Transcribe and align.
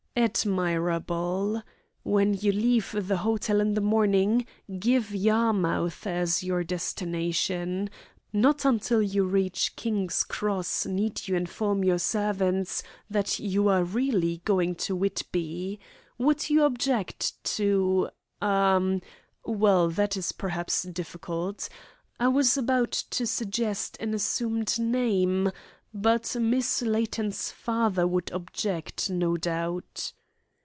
"Admirable! 0.13 1.63
When 2.03 2.33
you 2.33 2.51
leave 2.51 2.93
the 3.07 3.15
hotel 3.15 3.61
in 3.61 3.75
the 3.75 3.81
morning 3.81 4.45
give 4.77 5.15
Yarmouth 5.15 6.05
as 6.05 6.43
your 6.43 6.65
destination. 6.65 7.89
Not 8.33 8.65
until 8.65 9.01
you 9.01 9.23
reach 9.23 9.77
King's 9.77 10.25
Cross 10.25 10.85
need 10.85 11.29
you 11.29 11.37
inform 11.37 11.85
your 11.85 11.97
servants 11.97 12.83
that 13.09 13.39
you 13.39 13.69
are 13.69 13.85
really 13.85 14.41
going 14.43 14.75
to 14.75 14.97
Whitby. 14.97 15.79
Would 16.17 16.49
you 16.49 16.63
object 16.65 17.41
to 17.55 18.09
ah, 18.41 18.81
well 19.45 19.89
that 19.89 20.17
is 20.17 20.33
perhaps, 20.33 20.83
difficult. 20.83 21.69
I 22.19 22.27
was 22.27 22.57
about 22.57 22.91
to 22.91 23.25
suggest 23.25 23.95
an 24.01 24.13
assumed 24.13 24.77
name, 24.77 25.53
but 25.93 26.37
Miss 26.37 26.81
Layton's 26.81 27.51
father 27.51 28.07
would 28.07 28.31
object, 28.31 29.09
no 29.09 29.35
doubt." 29.35 30.13